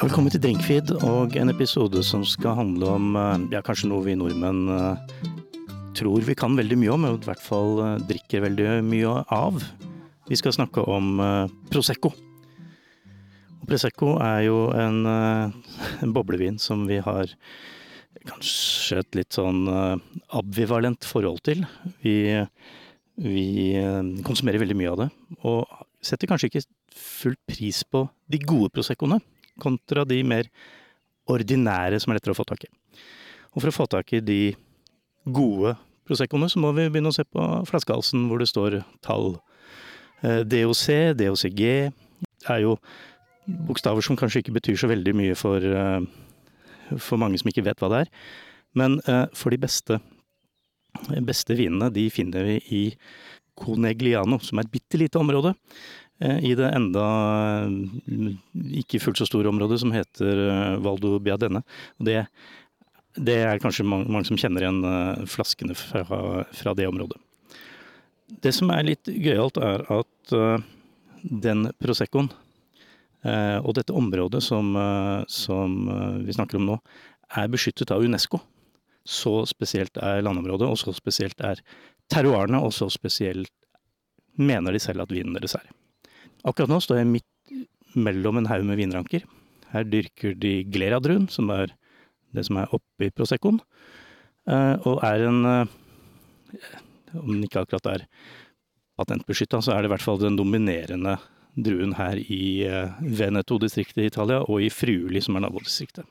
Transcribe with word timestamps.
Velkommen 0.00 0.32
til 0.32 0.40
Drinkfeed 0.40 0.88
og 1.04 1.34
en 1.36 1.52
episode 1.52 2.00
som 2.06 2.22
skal 2.24 2.54
handle 2.56 2.88
om 2.94 3.16
eh, 3.18 3.42
ja, 3.52 3.60
kanskje 3.64 3.90
noe 3.90 4.00
vi 4.06 4.14
nordmenn 4.16 4.62
eh, 4.72 5.18
tror 5.98 6.24
vi 6.24 6.36
kan 6.38 6.56
veldig 6.56 6.78
mye 6.80 6.94
om, 6.94 7.04
og 7.10 7.18
i 7.18 7.28
hvert 7.28 7.42
fall 7.44 7.76
eh, 7.84 8.04
drikker 8.08 8.40
veldig 8.46 8.78
mye 8.86 9.12
av. 9.36 9.60
Vi 10.30 10.38
skal 10.40 10.54
snakke 10.56 10.80
om 10.88 11.20
Prosecco. 11.68 12.08
Og 13.58 13.66
Prosecco 13.68 14.14
er 14.24 14.46
jo 14.46 14.62
en, 14.72 15.04
en 15.04 16.14
boblevin 16.16 16.56
som 16.62 16.86
vi 16.88 16.96
har 17.04 17.34
kanskje 18.30 19.02
et 19.02 19.18
litt 19.18 19.36
sånn 19.36 19.66
abvivalent 20.32 21.04
forhold 21.04 21.42
til. 21.50 21.66
Vi, 22.00 22.32
vi 23.20 23.46
konsumerer 24.24 24.64
veldig 24.64 24.78
mye 24.78 24.94
av 24.94 25.04
det, 25.04 25.10
og 25.44 25.84
setter 26.00 26.32
kanskje 26.32 26.48
ikke 26.48 26.66
full 26.96 27.38
pris 27.50 27.84
på 27.84 28.06
de 28.32 28.40
gode 28.40 28.72
Proseccoene 28.72 29.20
kontra 29.60 30.04
de 30.08 30.22
mer 30.26 30.48
ordinære 31.30 32.00
som 32.02 32.12
er 32.12 32.18
lettere 32.18 32.34
å 32.34 32.40
få 32.40 32.46
tak 32.48 32.66
i. 32.66 32.70
Og 33.52 33.60
for 33.60 33.70
å 33.70 33.76
få 33.76 33.88
tak 33.90 34.12
i 34.16 34.22
de 34.24 34.42
gode 35.28 35.76
Proseccoene, 36.02 36.48
så 36.50 36.58
må 36.58 36.72
vi 36.74 36.88
begynne 36.90 37.12
å 37.12 37.14
se 37.14 37.22
på 37.22 37.42
flaskehalsen 37.68 38.24
hvor 38.26 38.42
det 38.42 38.48
står 38.50 38.80
tall. 39.06 39.36
DOC, 40.22 40.86
DOCG 41.18 41.60
er 41.62 42.58
jo 42.64 42.72
bokstaver 43.68 44.02
som 44.02 44.18
kanskje 44.18 44.42
ikke 44.42 44.56
betyr 44.56 44.80
så 44.82 44.90
veldig 44.90 45.14
mye 45.18 45.36
for, 45.38 45.62
for 46.98 47.22
mange 47.22 47.38
som 47.38 47.52
ikke 47.52 47.64
vet 47.68 47.78
hva 47.82 47.90
det 47.92 48.00
er. 48.04 48.10
Men 48.78 48.98
for 49.38 49.54
de 49.54 49.60
beste, 49.62 50.00
beste 51.22 51.54
vinene, 51.58 51.90
de 51.94 52.08
finner 52.10 52.50
vi 52.50 52.58
i 52.74 52.82
Conegliano, 53.62 54.40
som 54.42 54.58
er 54.58 54.66
et 54.66 54.74
bitte 54.74 54.98
lite 54.98 55.20
område 55.20 55.54
i 56.22 56.52
det 56.58 56.68
enda 56.76 57.04
ikke 58.82 59.00
fullt 59.02 59.22
så 59.22 59.26
store 59.28 59.50
området 59.50 59.80
som 59.82 59.94
heter 59.94 60.78
Valdo 60.84 61.16
Biadene. 61.22 61.64
Det, 61.98 62.20
det 63.18 63.38
er 63.42 63.62
kanskje 63.62 63.86
mange, 63.88 64.10
mange, 64.12 64.28
som 64.28 64.38
kjenner 64.38 64.64
igjen 64.64 65.26
flaskene 65.30 65.76
fra, 65.78 66.04
fra, 66.46 66.74
det 66.78 66.86
området. 66.90 67.18
Det 68.42 68.54
som 68.54 68.70
er 68.72 68.86
litt 68.86 69.10
gøyalt, 69.10 69.58
er 69.60 69.84
at 69.92 70.36
den 71.22 71.66
Proseccoen 71.82 72.30
og 73.22 73.74
dette 73.78 73.94
området 73.94 74.40
som, 74.42 74.72
som 75.30 75.76
vi 76.24 76.34
snakker 76.34 76.58
om 76.58 76.70
nå, 76.70 76.78
er 77.38 77.52
beskyttet 77.52 77.92
av 77.94 78.02
Unesco. 78.02 78.40
Så 79.04 79.42
spesielt 79.50 79.98
er 79.98 80.22
landområdet, 80.22 80.68
og 80.68 80.78
så 80.78 80.94
spesielt 80.94 81.40
er 81.42 81.60
terroirene, 82.12 82.60
og 82.62 82.74
så 82.74 82.88
spesielt 82.92 83.50
mener 84.38 84.72
de 84.72 84.80
selv 84.82 85.04
at 85.04 85.12
vinen 85.12 85.34
deres 85.36 85.56
er. 85.58 85.66
Akkurat 86.42 86.70
nå 86.72 86.80
står 86.82 86.98
jeg 87.00 87.10
midt 87.10 87.52
mellom 87.94 88.40
en 88.40 88.48
haug 88.50 88.64
med 88.66 88.80
vinranker. 88.80 89.24
Her 89.72 89.84
dyrker 89.86 90.34
de 90.38 90.64
Gleradruen, 90.68 91.28
som 91.30 91.50
er 91.54 91.74
det 92.34 92.46
som 92.48 92.58
er 92.58 92.72
oppi 92.74 93.10
Proseccoen, 93.14 93.60
og 94.48 95.04
er 95.06 95.28
en 95.28 95.68
Om 97.12 97.28
den 97.28 97.44
ikke 97.44 97.60
akkurat 97.60 97.86
er 97.92 98.06
patentbeskytta, 98.96 99.60
så 99.60 99.74
er 99.74 99.82
det 99.82 99.90
i 99.90 99.92
hvert 99.92 100.04
fall 100.04 100.20
den 100.20 100.36
dominerende 100.36 101.18
druen 101.52 101.92
her 101.98 102.16
i 102.16 102.64
Veneto-distriktet 103.04 104.00
i 104.00 104.08
Italia, 104.08 104.40
og 104.40 104.62
i 104.64 104.70
Friuli, 104.72 105.20
som 105.20 105.36
er 105.36 105.44
nabodistriktet. 105.44 106.06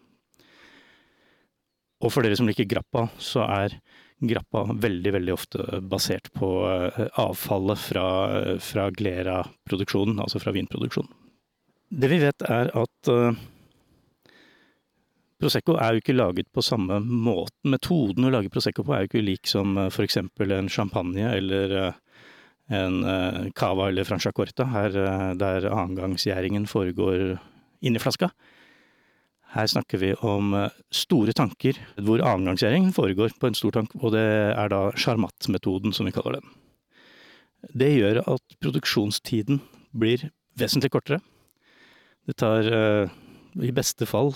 Og 2.02 2.14
for 2.14 2.22
dere 2.22 2.38
som 2.38 2.48
liker 2.50 2.70
grappa, 2.70 3.08
så 3.18 3.46
er 3.46 3.80
grappa 4.22 4.66
veldig, 4.74 5.14
veldig 5.18 5.34
ofte 5.34 5.80
basert 5.82 6.30
på 6.38 6.50
avfallet 7.20 7.82
fra, 7.82 8.06
fra 8.62 8.90
Glera-produksjonen, 8.94 10.20
altså 10.22 10.42
fra 10.44 10.54
vinproduksjonen. 10.56 11.12
Det 11.92 12.08
vi 12.08 12.22
vet 12.22 12.46
er 12.48 12.70
at 12.78 13.12
uh, 13.12 13.34
Prosecco 15.42 15.76
er 15.76 15.96
jo 15.96 16.04
ikke 16.04 16.16
laget 16.16 16.52
på 16.54 16.64
samme 16.64 17.02
måten. 17.02 17.74
Metoden 17.74 18.30
å 18.30 18.32
lage 18.32 18.52
Prosecco 18.54 18.86
på 18.86 18.94
er 18.96 19.04
jo 19.04 19.10
ikke 19.10 19.26
lik 19.26 19.50
som 19.50 19.74
eksempel 19.90 20.54
en 20.54 20.70
champagne 20.72 21.26
eller 21.34 21.74
en 22.72 23.00
cava 23.58 23.90
eller 23.90 24.06
franciacorta, 24.08 24.68
her 24.72 24.94
der 25.42 25.66
annengangsgjæringen 25.68 26.70
foregår 26.70 27.34
inni 27.82 28.00
flaska. 28.00 28.30
Her 29.52 29.68
snakker 29.68 30.00
vi 30.00 30.14
om 30.24 30.54
store 30.96 31.34
tanker 31.36 31.76
hvor 32.00 32.24
annengangsgjæring 32.24 32.92
foregår 32.96 33.34
på 33.40 33.50
en 33.50 33.58
stor 33.58 33.76
tank, 33.76 33.92
og 34.00 34.14
det 34.16 34.24
er 34.24 34.72
da 34.72 34.86
Charmat-metoden 34.96 35.92
som 35.96 36.08
vi 36.08 36.14
kaller 36.16 36.40
den. 36.40 36.54
Det 37.76 37.90
gjør 37.92 38.22
at 38.24 38.56
produksjonstiden 38.64 39.60
blir 39.92 40.30
vesentlig 40.58 40.92
kortere. 40.94 41.20
Det 42.26 42.38
tar 42.40 42.68
i 43.60 43.74
beste 43.76 44.08
fall 44.08 44.32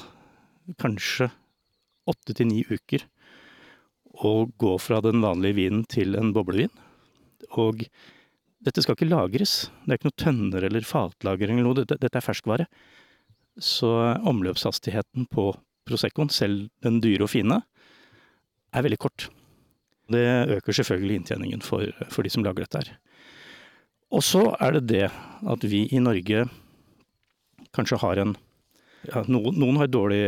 kanskje 0.81 1.29
åtte 2.09 2.35
til 2.35 2.49
ni 2.49 2.65
uker 2.67 3.05
å 4.25 4.45
gå 4.59 4.75
fra 4.81 5.01
den 5.03 5.23
vanlige 5.23 5.59
vinen 5.59 5.85
til 5.91 6.15
en 6.19 6.33
boblevin. 6.35 6.71
Og 7.59 7.85
dette 8.65 8.83
skal 8.83 8.97
ikke 8.97 9.09
lagres. 9.09 9.69
Det 9.83 9.95
er 9.95 9.99
ikke 9.99 10.09
noe 10.11 10.23
tønner 10.23 10.67
eller 10.67 10.87
fatlagring 10.87 11.59
eller 11.59 11.71
noe, 11.71 11.87
dette 11.87 12.11
er 12.11 12.25
ferskvare. 12.25 12.67
Så 13.61 13.89
omløpshastigheten 14.27 15.29
på 15.31 15.53
Proseccoen, 15.85 16.31
selv 16.33 16.69
den 16.83 16.99
dyre 17.03 17.27
og 17.27 17.31
fine, 17.31 17.61
er 18.73 18.83
veldig 18.83 18.99
kort. 18.99 19.29
Det 20.11 20.25
øker 20.57 20.75
selvfølgelig 20.75 21.21
inntjeningen 21.21 21.61
for, 21.65 21.85
for 22.11 22.25
de 22.25 22.31
som 22.33 22.43
lager 22.45 22.65
dette 22.65 22.81
her. 22.81 22.97
Og 24.13 24.23
så 24.23 24.43
er 24.61 24.77
det 24.77 24.87
det 24.89 25.05
at 25.51 25.65
vi 25.65 25.85
i 25.91 26.01
Norge 26.03 26.45
kanskje 27.75 27.99
har 28.01 28.21
en 28.21 28.35
ja, 29.05 29.21
noen, 29.29 29.53
noen, 29.59 29.77
har 29.77 29.89
dårlig, 29.91 30.21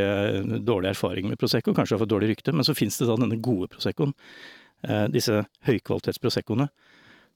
dårlig, 0.66 0.92
erfaring 0.92 1.30
med 1.32 1.40
Prosecco, 1.42 1.74
kanskje 1.74 1.96
har 1.96 2.04
fått 2.04 2.12
dårlig 2.14 2.30
rykte, 2.34 2.54
men 2.54 2.66
så 2.68 2.76
fins 2.78 3.00
det 3.00 3.08
da 3.10 3.16
denne 3.18 3.40
gode 3.42 3.72
Proseccoen, 3.74 4.14
eh, 4.86 5.08
disse 5.14 5.40
høykvalitets 5.66 6.22
Proseccoene, 6.22 6.68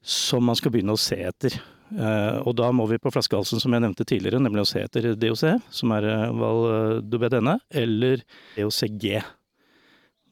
som 0.02 0.46
man 0.46 0.58
skal 0.58 0.74
begynne 0.74 0.94
å 0.94 1.00
se 1.00 1.18
etter. 1.18 1.56
Uh, 1.92 2.40
og 2.48 2.54
da 2.56 2.70
må 2.72 2.86
vi 2.88 3.00
på 3.02 3.10
flaskehalsen, 3.12 3.60
som 3.60 3.74
jeg 3.74 3.84
nevnte 3.84 4.06
tidligere, 4.08 4.40
nemlig 4.40 4.62
å 4.64 4.68
se 4.70 4.80
etter 4.80 5.10
DOC, 5.18 5.44
som 5.74 5.92
er 5.92 6.06
uh, 6.08 6.32
Val 6.40 7.02
Dubedene, 7.04 7.58
eller 7.68 8.22
DOCG, 8.56 9.06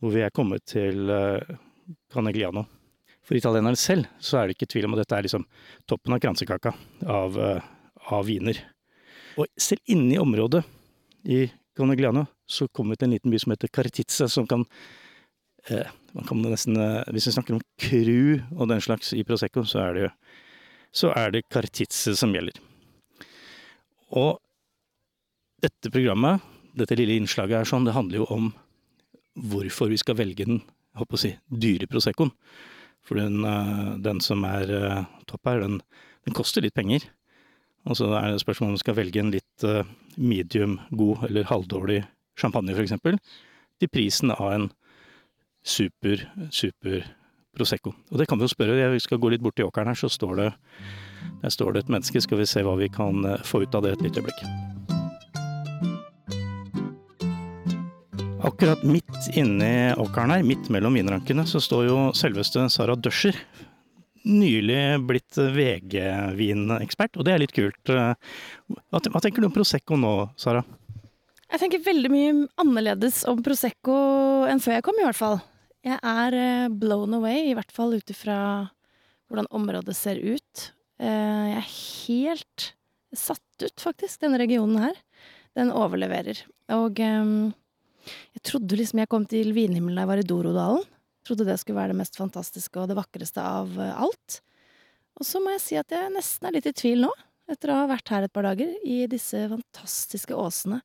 hvor 0.01 0.15
vi 0.15 0.23
er 0.25 0.33
kommet 0.33 0.65
til 0.71 1.11
Canegliano. 2.13 2.65
For 3.27 3.37
italienerne 3.37 3.77
selv 3.77 4.09
så 4.23 4.41
er 4.41 4.49
det 4.49 4.57
ikke 4.57 4.71
tvil 4.73 4.89
om 4.89 4.97
at 4.97 5.03
dette 5.03 5.19
er 5.19 5.27
liksom 5.27 5.45
toppen 5.91 6.17
av 6.17 6.23
kransekaka 6.23 6.73
av, 7.05 7.37
av 8.09 8.25
viner. 8.25 8.57
Og 9.37 9.45
selv 9.61 9.93
inne 9.93 10.17
i 10.17 10.23
området 10.23 10.63
i 11.29 11.43
Canegliano 11.77 12.25
så 12.49 12.71
kommer 12.73 12.97
vi 12.97 13.03
til 13.03 13.11
en 13.11 13.15
liten 13.19 13.35
by 13.35 13.43
som 13.43 13.53
heter 13.53 13.71
Caritizza, 13.77 14.31
som 14.33 14.49
kan 14.49 14.65
man 16.17 16.25
kan 16.25 16.41
nesten, 16.41 16.79
Hvis 17.13 17.29
vi 17.29 17.33
snakker 17.37 17.55
om 17.55 17.61
crew 17.79 18.41
og 18.57 18.71
den 18.73 18.81
slags 18.81 19.13
i 19.13 19.23
Prosecco, 19.23 19.63
så 19.69 19.85
er 19.85 19.93
det 19.93 20.07
jo 20.07 20.11
så 20.93 21.13
er 21.17 21.35
det 21.35 21.47
Kartitze 21.53 22.17
som 22.19 22.35
gjelder. 22.35 22.59
Og 24.19 24.41
dette 25.63 25.93
programmet, 25.93 26.43
dette 26.75 26.97
lille 26.99 27.19
innslaget 27.21 27.61
er 27.61 27.69
sånn, 27.69 27.87
det 27.87 27.95
handler 27.95 28.23
jo 28.23 28.29
om 28.33 28.51
hvorfor 29.51 29.91
vi 29.93 29.99
skal 30.01 30.19
velge 30.19 30.47
den, 30.49 30.61
jeg 30.91 31.03
håper 31.03 31.19
å 31.19 31.23
si, 31.23 31.33
dyre 31.47 31.89
Proseccoen. 31.91 32.33
For 33.07 33.17
den, 33.17 33.45
den 34.05 34.21
som 34.23 34.43
er 34.45 34.71
topp 35.31 35.49
her, 35.49 35.63
den, 35.63 35.79
den, 36.27 36.37
koster 36.37 36.65
litt 36.65 36.77
penger. 36.77 37.07
Og 37.89 37.97
så 37.97 38.11
er 38.19 38.33
det 38.33 38.43
spørsmål 38.43 38.73
om 38.73 38.77
vi 38.77 38.83
skal 38.83 38.99
velge 38.99 39.23
en 39.23 39.33
litt 39.33 39.67
medium 40.21 40.77
god 40.91 41.25
eller 41.31 41.49
halvdårlig 41.49 42.03
champagne, 42.41 42.77
eksempel, 42.77 43.17
til 43.81 43.93
prisen 43.93 44.35
av 44.35 44.51
en 44.53 44.69
super, 45.65 46.27
super 46.53 47.07
Prosecco. 47.57 47.93
Og 48.11 48.21
det 48.21 48.29
kan 48.31 48.39
vi 48.39 48.47
jo 48.47 48.53
spørre, 48.53 48.79
jeg 48.79 49.03
skal 49.03 49.21
gå 49.21 49.33
litt 49.33 49.43
bort 49.43 49.57
til 49.59 49.69
åkeren 49.69 49.91
her, 49.91 49.99
så 49.99 50.11
står 50.11 50.35
det, 50.39 50.51
der 51.43 51.55
står 51.55 51.75
det 51.75 51.85
et 51.85 51.95
menneske. 51.97 52.23
Skal 52.23 52.41
vi 52.41 52.49
se 52.49 52.63
hva 52.67 52.77
vi 52.79 52.91
kan 52.93 53.25
få 53.47 53.65
ut 53.65 53.75
av 53.75 53.87
det 53.87 53.97
et 53.97 54.05
lite 54.07 54.23
øyeblikk. 54.23 54.45
Akkurat 58.41 58.83
midt 58.89 59.27
inni 59.37 59.93
åkeren 60.01 60.33
her, 60.33 60.45
midt 60.47 60.71
mellom 60.73 60.97
vinrankene, 60.97 61.45
så 61.49 61.61
står 61.61 61.85
jo 61.91 61.99
selveste 62.17 62.65
Sara 62.73 62.97
Døscher. 62.97 63.37
Nylig 64.25 64.81
blitt 65.09 65.37
VG-vinekspert, 65.37 67.17
og 67.17 67.25
det 67.25 67.35
er 67.35 67.41
litt 67.41 67.55
kult. 67.57 67.81
Hva, 67.89 69.01
hva 69.01 69.23
tenker 69.23 69.41
du 69.41 69.49
om 69.49 69.55
Prosecco 69.55 69.97
nå, 70.01 70.15
Sara? 70.41 70.65
Jeg 71.51 71.63
tenker 71.65 71.83
veldig 71.83 72.11
mye 72.13 72.35
annerledes 72.63 73.25
om 73.29 73.41
Prosecco 73.45 73.97
enn 74.49 74.61
før 74.63 74.77
jeg 74.79 74.87
kom, 74.87 75.01
i 75.01 75.07
hvert 75.09 75.19
fall. 75.19 75.41
Jeg 75.87 75.97
er 76.05 76.69
blown 76.77 77.17
away, 77.17 77.49
i 77.49 77.57
hvert 77.57 77.73
fall 77.73 77.95
ut 77.97 78.13
ifra 78.13 78.37
hvordan 79.31 79.49
området 79.55 79.95
ser 79.97 80.21
ut. 80.21 80.67
Jeg 81.01 81.57
er 81.57 81.71
helt 81.71 82.67
satt 83.17 83.65
ut, 83.65 83.81
faktisk, 83.81 84.21
denne 84.21 84.41
regionen 84.43 84.83
her. 84.83 84.99
Den 85.57 85.73
overleverer. 85.73 86.43
Og 86.77 87.01
jeg 87.01 88.43
trodde 88.47 88.77
liksom 88.77 89.01
jeg 89.01 89.11
kom 89.11 89.25
til 89.31 89.55
vinhimmelen 89.57 89.97
da 89.97 90.05
jeg 90.05 90.13
var 90.13 90.23
i 90.23 90.29
Dorodalen. 90.29 90.85
Trodde 91.27 91.47
det 91.49 91.57
skulle 91.61 91.81
være 91.81 91.95
det 91.95 92.01
mest 92.01 92.17
fantastiske 92.19 92.81
og 92.81 92.91
det 92.91 92.99
vakreste 92.99 93.41
av 93.45 93.73
alt. 93.81 94.41
Og 95.21 95.27
så 95.27 95.41
må 95.41 95.55
jeg 95.57 95.65
si 95.65 95.81
at 95.81 95.93
jeg 95.93 96.13
nesten 96.13 96.49
er 96.49 96.57
litt 96.57 96.69
i 96.69 96.77
tvil 96.77 97.07
nå, 97.07 97.11
etter 97.51 97.73
å 97.73 97.81
ha 97.83 97.89
vært 97.91 98.13
her 98.13 98.25
et 98.27 98.33
par 98.35 98.47
dager, 98.47 98.71
i 98.85 99.05
disse 99.11 99.47
fantastiske 99.51 100.37
åsene 100.37 100.81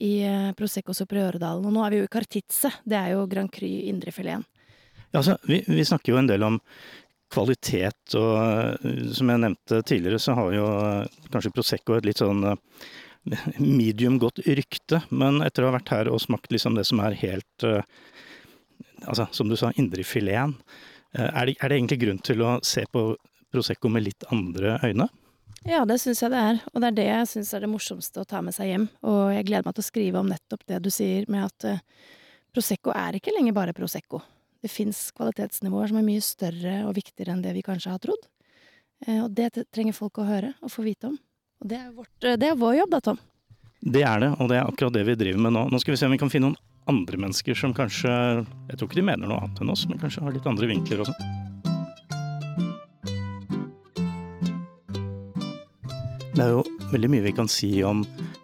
i 0.00 0.22
eh, 0.26 0.50
Prosecco 0.58 0.94
Superiore-dalen. 0.96 1.66
Og 1.68 1.74
nå 1.74 1.84
er 1.84 1.94
vi 1.94 2.02
jo 2.02 2.08
i 2.08 2.12
Cartitze, 2.12 2.70
det 2.88 2.98
er 2.98 3.14
jo 3.14 3.24
Grand 3.30 3.52
Cru 3.52 3.68
indrefileten. 3.68 4.46
Ja, 5.12 5.20
altså, 5.20 5.36
vi, 5.46 5.60
vi 5.68 5.86
snakker 5.86 6.14
jo 6.14 6.20
en 6.20 6.30
del 6.30 6.42
om 6.46 6.58
kvalitet, 7.34 8.16
og 8.18 8.32
eh, 8.38 9.04
som 9.14 9.30
jeg 9.30 9.42
nevnte 9.44 9.82
tidligere, 9.86 10.22
så 10.22 10.36
har 10.38 10.54
jo 10.56 10.66
eh, 10.80 11.20
kanskje 11.34 11.52
Prosecco 11.54 11.98
et 11.98 12.08
litt 12.08 12.22
sånn 12.22 12.42
medium 13.58 14.18
godt 14.22 14.42
rykte. 14.46 15.04
Men 15.14 15.42
etter 15.46 15.64
å 15.64 15.70
ha 15.70 15.78
vært 15.78 15.94
her 15.94 16.12
og 16.12 16.22
smakt 16.22 16.54
liksom 16.54 16.78
det 16.78 16.88
som 16.90 17.02
er 17.04 17.20
helt 17.24 17.70
Altså, 19.04 19.26
som 19.36 19.50
du 19.50 19.56
sa, 19.58 19.68
indrefileten. 19.76 20.54
Er, 21.12 21.50
er 21.52 21.68
det 21.68 21.76
egentlig 21.76 21.98
grunn 22.00 22.20
til 22.24 22.40
å 22.40 22.54
se 22.64 22.86
på 22.88 23.02
Prosecco 23.52 23.90
med 23.92 24.06
litt 24.06 24.24
andre 24.32 24.78
øyne? 24.86 25.10
Ja, 25.64 25.84
det 25.88 25.96
syns 26.02 26.20
jeg 26.20 26.32
det 26.34 26.40
er, 26.44 26.58
og 26.74 26.82
det 26.82 26.90
er 26.90 26.96
det 26.98 27.04
jeg 27.08 27.28
syns 27.30 27.50
er 27.56 27.64
det 27.64 27.70
morsomste 27.72 28.20
å 28.20 28.28
ta 28.28 28.42
med 28.44 28.52
seg 28.52 28.68
hjem. 28.68 28.84
Og 29.08 29.32
jeg 29.32 29.46
gleder 29.48 29.64
meg 29.64 29.76
til 29.76 29.84
å 29.84 29.86
skrive 29.86 30.20
om 30.20 30.28
nettopp 30.28 30.64
det 30.68 30.80
du 30.84 30.90
sier 30.92 31.24
med 31.32 31.46
at 31.46 31.66
uh, 31.70 32.10
Prosecco 32.52 32.92
er 32.92 33.16
ikke 33.16 33.32
lenger 33.32 33.56
bare 33.56 33.74
Prosecco. 33.76 34.20
Det 34.60 34.68
fins 34.72 35.06
kvalitetsnivåer 35.16 35.90
som 35.90 36.00
er 36.00 36.04
mye 36.04 36.24
større 36.24 36.82
og 36.84 36.92
viktigere 36.98 37.32
enn 37.32 37.44
det 37.44 37.54
vi 37.56 37.64
kanskje 37.64 37.94
har 37.94 38.02
trodd. 38.02 38.28
Uh, 39.06 39.24
og 39.24 39.30
det 39.32 39.54
trenger 39.72 39.96
folk 39.96 40.20
å 40.20 40.28
høre 40.28 40.52
og 40.60 40.72
få 40.72 40.84
vite 40.84 41.08
om. 41.14 41.16
Og 41.64 41.72
det 41.72 41.80
er, 41.80 41.88
vårt, 41.96 42.12
uh, 42.20 42.36
det 42.36 42.52
er 42.52 42.60
vår 42.60 42.76
jobb 42.82 42.92
da, 42.98 43.02
Tom. 43.08 43.24
Det 43.84 44.04
er 44.04 44.20
det, 44.20 44.30
og 44.36 44.52
det 44.52 44.60
er 44.60 44.68
akkurat 44.68 44.98
det 45.00 45.08
vi 45.08 45.16
driver 45.24 45.48
med 45.48 45.56
nå. 45.56 45.64
Nå 45.72 45.80
skal 45.80 45.96
vi 45.96 46.00
se 46.02 46.10
om 46.10 46.12
vi 46.12 46.20
kan 46.20 46.32
finne 46.32 46.52
noen 46.52 46.60
andre 46.92 47.16
mennesker 47.16 47.56
som 47.56 47.72
kanskje 47.72 48.12
Jeg 48.12 48.76
tror 48.76 48.90
ikke 48.90 49.00
de 49.00 49.08
mener 49.08 49.30
noe 49.30 49.40
annet 49.40 49.64
enn 49.64 49.72
oss, 49.72 49.88
men 49.88 50.00
kanskje 50.00 50.28
har 50.28 50.36
litt 50.36 50.48
andre 50.48 50.68
vinkler 50.68 51.06
også. 51.06 51.53
Det 56.34 56.42
er 56.42 56.50
jo 56.50 56.64
veldig 56.90 57.08
mye 57.12 57.22
vi 57.28 57.30
kan 57.30 57.46
si 57.46 57.68
om 57.86 58.00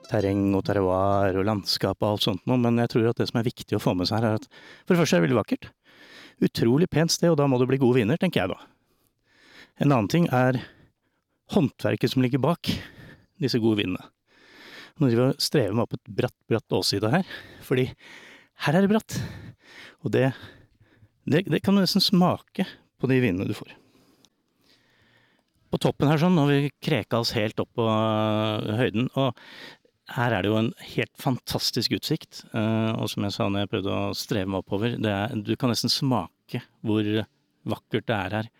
terreng 0.06 0.52
og 0.54 0.62
terroir 0.68 1.34
og 1.40 1.46
landskap 1.48 1.98
og 1.98 2.06
alt 2.06 2.22
sånt 2.22 2.44
noe, 2.46 2.60
men 2.62 2.76
jeg 2.78 2.92
tror 2.92 3.08
at 3.10 3.18
det 3.18 3.26
som 3.26 3.40
er 3.40 3.48
viktig 3.48 3.74
å 3.74 3.80
få 3.82 3.96
med 3.98 4.06
seg 4.06 4.20
her, 4.20 4.28
er 4.28 4.38
at 4.38 4.46
for 4.84 4.94
det 4.94 5.00
første 5.00 5.18
er 5.18 5.18
det 5.18 5.26
veldig 5.26 5.38
vakkert. 5.40 5.66
Utrolig 6.46 6.86
pent 6.92 7.10
sted, 7.10 7.32
og 7.32 7.40
da 7.40 7.48
må 7.50 7.58
det 7.58 7.66
bli 7.66 7.80
gode 7.82 7.98
viner, 7.98 8.20
tenker 8.20 8.44
jeg 8.44 8.52
da. 8.52 8.60
En 9.82 9.90
annen 9.90 10.10
ting 10.12 10.30
er 10.30 10.60
håndverket 11.50 12.14
som 12.14 12.22
ligger 12.22 12.44
bak 12.46 12.70
disse 13.42 13.58
gode 13.58 13.82
vinene. 13.82 14.06
Nå 15.00 15.10
driver 15.10 15.32
vi 15.32 15.34
og 15.34 15.42
strever 15.42 15.74
meg 15.74 15.88
opp 15.88 15.98
et 15.98 16.14
bratt, 16.22 16.38
bratt 16.46 16.78
åsside 16.78 17.10
her, 17.10 17.36
fordi 17.66 17.88
her 18.68 18.78
er 18.78 18.86
det 18.86 18.94
bratt. 18.94 19.18
Og 20.06 20.14
det, 20.14 20.28
det, 21.26 21.42
det 21.50 21.64
kan 21.66 21.74
du 21.74 21.82
nesten 21.82 22.06
smake 22.06 22.70
på 23.02 23.10
de 23.10 23.18
vinene 23.18 23.50
du 23.50 23.56
får. 23.58 23.79
På 25.70 25.78
toppen 25.78 26.10
her 26.10 26.18
sånn, 26.18 26.34
når 26.38 26.50
vi 26.50 26.72
kreka 26.82 27.20
oss 27.22 27.34
helt 27.36 27.60
opp 27.62 27.70
på 27.78 27.86
øh, 27.86 28.72
høyden, 28.80 29.10
og 29.20 29.36
her 30.16 30.34
er 30.34 30.42
det 30.42 30.50
jo 30.50 30.58
en 30.58 30.72
helt 30.96 31.12
fantastisk 31.22 31.94
utsikt. 31.94 32.44
eh, 32.50 32.92
og 32.96 33.10
som 33.12 33.26
jeg 33.26 33.36
sa 33.36 33.46
når 33.46 33.64
jeg 33.64 33.72
prøvde 33.76 33.94
å 33.94 34.14
streve 34.18 34.50
meg 34.50 34.64
oppover, 34.64 34.96
det 34.98 35.12
er, 35.14 35.34
du 35.38 35.54
kan 35.54 35.70
nesten 35.70 35.92
smake 35.92 36.64
hvor 36.82 37.06
vakkert 37.70 38.08
det 38.10 38.16
er 38.16 38.38
her. 38.40 38.50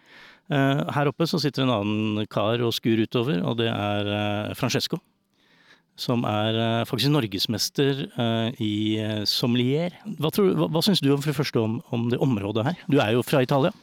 Eh, 0.51 0.83
her 0.95 1.11
oppe 1.11 1.27
så 1.27 1.41
sitter 1.43 1.67
en 1.67 1.75
annen 1.75 2.31
kar 2.31 2.63
og 2.63 2.75
skur 2.77 3.03
utover, 3.03 3.43
og 3.43 3.59
det 3.59 3.71
er 3.73 4.13
eh, 4.15 4.55
Francesco 4.59 5.03
som 6.01 6.25
er 6.29 6.57
eh, 6.57 6.87
faktisk 6.89 7.13
norgesmester 7.13 8.05
eh, 8.09 8.61
i 8.63 8.75
eh, 9.01 9.23
sommelier. 9.29 9.97
Hva, 10.21 10.31
tror, 10.33 10.53
hva, 10.57 10.69
hva 10.73 10.83
syns 10.85 11.03
du 11.05 11.11
for 11.13 11.29
det 11.29 11.37
første 11.37 11.61
om, 11.61 11.81
om 11.93 12.09
det 12.13 12.21
området 12.23 12.67
her? 12.71 12.85
Du 12.89 13.01
er 13.03 13.13
jo 13.17 13.25
fra 13.27 13.43
Italia. 13.45 13.75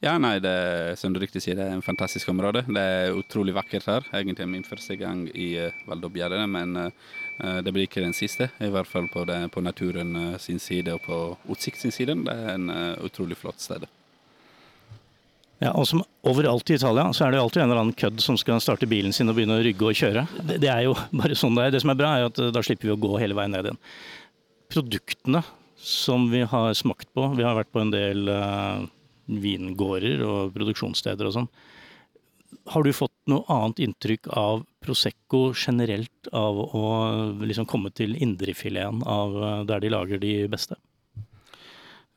Ja, 0.00 0.14
nei, 0.16 0.38
det, 0.40 0.96
som 0.96 1.12
du 1.12 1.20
riktig 1.20 1.42
sier, 1.44 1.58
det 1.58 1.66
er 1.68 1.76
en 1.76 1.84
fantastisk 1.84 2.30
område. 2.32 2.62
Det 2.64 2.80
er 2.80 3.16
utrolig 3.18 3.52
vakkert 3.52 3.84
her. 3.90 4.06
Egentlig 4.16 4.46
min 4.48 4.64
første 4.64 4.96
gang 4.96 5.26
i 5.28 5.50
uh, 5.60 5.82
Valdobbiadene, 5.90 6.46
men 6.48 6.72
uh, 6.86 7.58
det 7.60 7.74
blir 7.76 7.84
ikke 7.84 8.00
den 8.00 8.16
siste. 8.16 8.48
I 8.64 8.72
hvert 8.72 8.88
fall 8.88 9.10
på, 9.12 9.26
det, 9.28 9.42
på 9.52 9.60
naturen 9.60 10.16
uh, 10.16 10.38
sin 10.40 10.58
side 10.62 10.96
og 10.96 11.04
på 11.04 11.20
utsikt 11.52 11.84
sin 11.84 11.92
side. 11.92 12.16
Det 12.24 12.32
er 12.32 12.54
en 12.54 12.72
uh, 12.72 13.04
utrolig 13.04 13.36
flott 13.36 13.60
sted. 13.60 13.84
Ja, 15.60 15.74
og 15.76 15.84
som 15.84 16.00
overalt 16.24 16.70
i 16.72 16.78
Italia, 16.78 17.04
så 17.12 17.26
er 17.26 17.34
det 17.34 17.40
alltid 17.42 17.60
en 17.60 17.68
eller 17.68 17.82
annen 17.82 17.96
kødd 17.96 18.22
som 18.24 18.38
skal 18.40 18.62
starte 18.64 18.88
bilen 18.88 19.12
sin 19.12 19.28
og 19.28 19.36
begynne 19.36 19.58
å 19.58 19.64
rygge 19.64 19.90
og 19.90 19.98
kjøre. 19.98 20.22
Det, 20.38 20.56
det 20.62 20.70
er 20.72 20.86
jo 20.86 20.94
bare 21.20 21.36
sånn 21.36 21.58
det 21.58 21.66
er. 21.66 21.74
Det 21.74 21.82
som 21.84 21.92
er 21.92 21.98
bra, 22.00 22.14
er 22.16 22.30
at 22.30 22.40
eh, 22.40 22.52
da 22.54 22.62
slipper 22.64 22.88
vi 22.88 22.94
å 22.94 23.00
gå 23.00 23.18
hele 23.20 23.36
veien 23.36 23.52
ned 23.52 23.68
igjen. 23.68 23.80
Produktene 24.72 25.44
som 25.76 26.30
vi 26.32 26.40
har 26.48 26.72
smakt 26.76 27.10
på, 27.12 27.26
vi 27.36 27.44
har 27.44 27.58
vært 27.58 27.72
på 27.76 27.82
en 27.84 27.92
del 27.92 28.32
eh, 28.32 28.88
vingårder 29.42 30.24
og 30.26 30.54
produksjonssteder 30.56 31.28
og 31.28 31.36
sånn. 31.36 31.50
Har 32.70 32.84
du 32.84 32.92
fått 32.94 33.14
noe 33.30 33.46
annet 33.50 33.80
inntrykk 33.86 34.28
av 34.36 34.64
Prosecco 34.82 35.50
generelt, 35.54 36.30
av 36.32 36.58
å 36.58 36.84
liksom 37.44 37.66
komme 37.68 37.92
til 37.94 38.16
indrefileten 38.18 39.04
av 39.06 39.36
eh, 39.36 39.60
der 39.70 39.82
de 39.84 39.92
lager 39.92 40.22
de 40.22 40.34
beste? 40.50 40.78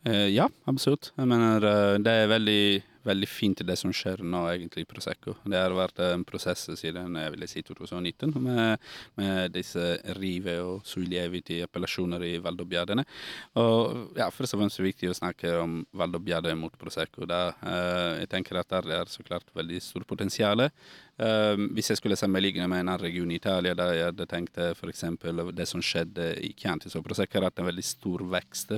Eh, 0.03 0.29
ja, 0.33 0.49
absolutt. 0.69 1.11
Jeg 1.17 1.29
mener, 1.29 1.63
eh, 1.69 1.97
det 2.03 2.15
er 2.23 2.31
veldig, 2.31 2.63
veldig 3.07 3.29
fint 3.29 3.63
det 3.67 3.75
som 3.79 3.91
skjer 3.93 4.23
nå 4.23 4.43
egentlig 4.51 4.85
i 4.85 4.89
Prosecco. 4.89 5.35
Det 5.43 5.59
har 5.59 5.75
vært 5.75 5.99
en 6.05 6.25
prosess 6.27 6.65
siden 6.79 7.17
jeg 7.19 7.33
vil 7.35 7.47
si 7.51 7.63
2019 7.65 8.33
med, 8.43 8.83
med 9.19 9.53
disse 9.55 9.97
rive- 10.19 10.59
og 10.63 10.87
soilieviti 10.87 11.61
appellasjoner 11.65 12.25
i 12.27 12.33
Valdobbiadene. 12.43 13.05
Og 13.59 14.17
ja, 14.19 14.29
først 14.33 14.55
og 14.55 14.63
fremst 14.63 14.79
er 14.79 14.85
det 14.85 14.93
viktig 14.93 15.11
å 15.11 15.17
snakke 15.19 15.55
om 15.61 15.79
valdobjadene 15.93 16.59
mot 16.59 16.75
Prosecco. 16.79 17.27
Da, 17.29 17.43
eh, 17.61 18.23
jeg 18.23 18.31
tenker 18.33 18.59
at 18.61 18.71
der 18.73 18.91
er 19.01 19.11
så 19.11 19.25
klart 19.25 19.51
veldig 19.55 19.81
stort 19.83 20.07
potensial. 20.09 20.69
Eh, 21.21 21.55
hvis 21.77 21.91
jeg 21.91 21.99
skulle 21.99 22.17
sammenligne 22.17 22.65
med 22.65 22.81
en 22.81 22.89
annen 22.89 23.03
region 23.03 23.31
i 23.31 23.37
Italia, 23.37 23.75
der 23.77 23.93
jeg 23.93 24.07
hadde 24.09 24.25
tenkt 24.29 24.57
f.eks. 24.57 25.03
det 25.53 25.67
som 25.69 25.81
skjedde 25.83 26.31
i 26.41 26.53
Chianti, 26.57 26.89
så 26.89 27.03
Prosecco 27.05 27.37
har 27.37 27.49
hatt 27.49 27.61
en 27.61 27.69
veldig 27.69 27.85
stor 27.85 28.23
vekst. 28.33 28.73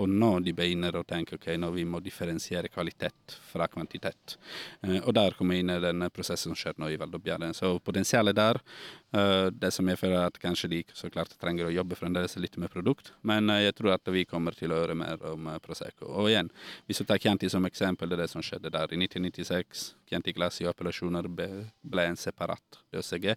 Og 0.00 0.08
nå 0.10 0.30
de 0.42 0.54
begynner 0.56 0.96
å 0.96 1.04
tenke 1.06 1.36
ok, 1.36 1.52
nå 1.60 1.70
vi 1.74 1.84
må 1.86 2.00
differensiere 2.02 2.70
kvalitet 2.72 3.36
fra 3.50 3.68
kvantitet. 3.70 4.38
Eh, 4.82 5.00
og 5.02 5.12
der 5.14 5.36
kommer 5.36 5.60
inn 5.60 5.74
den 5.84 6.08
prosessen 6.14 6.54
som 6.54 6.58
skjer 6.58 6.80
nå 6.80 6.88
i 6.90 6.98
Valdobbiadene. 7.00 7.54
Så 7.54 7.76
potensialet 7.84 8.36
der, 8.36 8.60
eh, 9.12 9.50
det 9.52 9.72
som 9.76 9.88
jeg 9.88 10.00
føler 10.00 10.24
at 10.24 10.40
kanskje 10.40 10.70
de 10.72 10.82
så 10.94 11.10
klart 11.12 11.36
trenger 11.38 11.68
å 11.68 11.74
jobbe 11.74 11.98
fremdeles 12.00 12.36
litt 12.40 12.56
med 12.56 12.72
produkt, 12.72 13.12
men 13.22 13.50
eh, 13.50 13.66
jeg 13.68 13.76
tror 13.78 13.94
at 13.94 14.08
vi 14.08 14.24
kommer 14.24 14.56
til 14.56 14.72
å 14.72 14.80
høre 14.80 14.96
mer 14.98 15.20
om 15.30 15.52
eh, 15.52 15.60
Prosecco. 15.60 16.08
Og 16.08 16.32
igjen, 16.32 16.50
hvis 16.88 17.02
du 17.02 17.04
tar 17.04 17.20
Chianti 17.20 17.50
som 17.52 17.68
eksempel, 17.68 18.08
det 18.08 18.18
er 18.18 18.24
det 18.24 18.32
som 18.32 18.42
skjedde 18.42 18.72
der 18.72 18.88
i 18.90 18.98
1996. 18.98 19.92
Chianti 20.08 20.34
i 20.34 20.68
appellasjoner 20.68 21.28
ble 21.28 22.04
en 22.04 22.16
separat 22.16 22.82
løsning. 22.92 23.34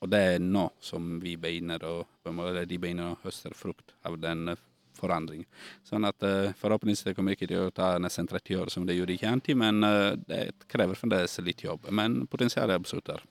Og 0.00 0.08
det 0.08 0.20
er 0.34 0.42
nå 0.42 0.64
som 0.80 1.18
vi 1.20 1.36
begynner 1.36 1.82
å, 1.84 1.94
de 2.24 2.78
begynner 2.80 3.12
å 3.12 3.18
høste 3.24 3.52
frukt 3.56 3.92
av 4.08 4.16
den 4.20 4.48
eh, 4.54 4.62
forandringen. 4.96 5.48
Sånn 5.84 6.08
at 6.08 6.24
eh, 6.24 6.54
forhåpentligvis 6.56 7.04
det 7.04 7.14
kommer 7.18 7.36
ikke 7.36 7.50
til 7.50 7.66
å 7.66 7.74
ta 7.74 7.92
nesten 8.00 8.28
30 8.28 8.62
år 8.62 8.72
som 8.72 8.86
det 8.88 8.96
gjorde 8.96 9.14
i 9.14 9.18
Chianti, 9.20 9.56
men 9.56 9.84
eh, 9.84 10.14
det 10.24 10.40
krever 10.72 10.96
fremdeles 10.96 11.36
litt 11.44 11.66
jobb. 11.66 11.90
Men 11.92 12.22
potensialet 12.32 12.74
er 12.74 12.80
absolutt 12.80 13.12
der. 13.12 13.26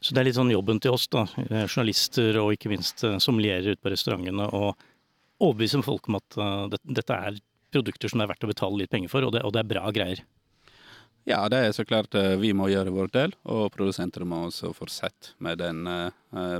Så 0.00 0.16
det 0.16 0.22
er 0.22 0.30
litt 0.30 0.38
sånn 0.40 0.50
jobben 0.50 0.80
til 0.82 0.96
oss, 0.96 1.06
da, 1.12 1.26
journalister 1.68 2.38
og 2.40 2.54
ikke 2.56 2.70
minst 2.72 3.04
sommelierer 3.20 3.74
ute 3.74 3.84
på 3.84 3.92
restaurantene, 3.92 4.46
å 4.48 4.72
overbevise 5.44 5.82
folk 5.84 6.08
om 6.08 6.16
at 6.16 6.38
dette 6.88 7.18
er 7.28 7.36
produkter 7.70 8.08
som 8.08 8.18
det 8.18 8.24
er 8.24 8.30
verdt 8.32 8.46
å 8.46 8.50
betale 8.50 8.80
litt 8.80 8.92
penger 8.92 9.12
for, 9.12 9.26
og 9.28 9.34
det, 9.36 9.42
og 9.44 9.52
det 9.52 9.60
er 9.60 9.68
bra 9.74 9.92
greier. 9.92 10.22
Ja, 11.28 11.42
det 11.52 11.58
er 11.60 11.74
så 11.76 11.84
klart 11.84 12.14
eh, 12.16 12.32
vi 12.40 12.52
må 12.56 12.70
gjøre 12.72 12.94
vår 12.94 13.10
del, 13.12 13.34
og 13.52 13.68
produsenter 13.74 14.24
må 14.26 14.46
også 14.46 14.72
fortsette 14.74 15.34
med 15.44 15.60
den 15.60 15.84
uh, 15.84 16.08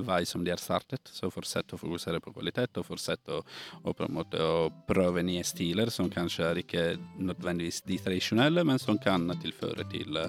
vei 0.05 0.21
som 0.29 0.45
de 0.45 0.53
har 0.53 0.61
startet. 0.61 1.11
Så 1.11 1.33
fortsette 1.33 1.75
å 1.75 1.81
fokusere 1.81 2.21
på 2.23 2.35
kvalitet, 2.37 2.77
og 2.77 2.87
fortsette 2.87 3.41
å, 3.41 3.43
å, 3.83 3.95
på 3.97 4.07
en 4.07 4.17
måte, 4.21 4.41
å 4.41 4.69
prøve 4.89 5.25
nye 5.27 5.47
stiler 5.49 5.91
som 5.95 6.13
kanskje 6.13 6.47
er 6.51 6.63
ikke 6.63 6.87
nødvendigvis 7.19 7.83
de 7.89 8.01
tradisjonelle, 8.05 8.67
men 8.69 8.83
som 8.83 9.01
kan 9.01 9.31
tilføre 9.41 9.89
til 9.91 10.21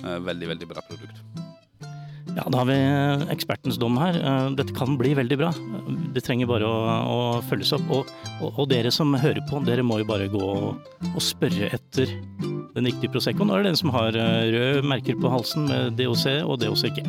veldig, 0.00 0.54
veldig 0.54 0.70
bra 0.70 0.86
produkt. 0.86 1.24
Ja, 2.36 2.44
da 2.46 2.60
har 2.60 2.68
vi 2.68 2.76
eh, 2.78 3.24
ekspertens 3.34 3.78
dom 3.80 3.98
her. 3.98 4.16
Eh, 4.16 4.50
Dette 4.58 4.74
kan 4.76 4.96
bli 5.00 5.14
veldig 5.18 5.38
bra. 5.40 5.50
Det 6.14 6.22
trenger 6.26 6.50
bare 6.50 6.68
å, 6.68 6.78
å 7.10 7.18
følges 7.50 7.74
opp. 7.76 7.90
Og, 7.90 8.14
og, 8.38 8.48
og 8.54 8.70
dere 8.70 8.92
som 8.94 9.14
hører 9.18 9.42
på, 9.50 9.62
dere 9.66 9.86
må 9.86 10.00
jo 10.02 10.08
bare 10.08 10.30
gå 10.30 10.40
og, 10.40 10.88
og 11.10 11.20
spørre 11.24 11.72
etter 11.74 12.14
den 12.74 12.86
riktige 12.86 13.12
Proseccoen. 13.12 13.50
Er 13.50 13.62
det 13.62 13.72
den 13.72 13.80
som 13.80 13.94
har 13.94 14.16
eh, 14.16 14.50
røde 14.54 14.86
merker 14.86 15.18
på 15.20 15.32
halsen 15.32 15.68
med 15.70 15.96
DOC 15.98 16.26
og 16.44 16.60
DOCG. 16.62 17.02